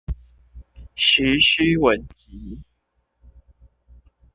[0.95, 2.63] 徐訏文集